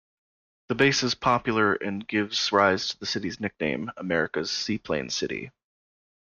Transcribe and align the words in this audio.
The 0.69 0.73
base 0.73 1.03
is 1.03 1.13
popular 1.13 1.75
and 1.75 2.07
gives 2.07 2.51
rise 2.51 2.87
to 2.87 2.97
the 2.97 3.05
city's 3.05 3.39
nickname, 3.39 3.91
"America's 3.97 4.49
Seaplane 4.49 5.11
City". 5.11 5.51